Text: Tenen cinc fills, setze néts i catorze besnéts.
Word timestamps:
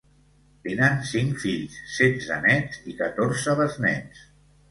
Tenen 0.67 0.95
cinc 1.09 1.35
fills, 1.43 1.75
setze 1.97 2.39
néts 2.47 2.79
i 2.93 2.97
catorze 3.03 3.55
besnéts. 3.61 4.27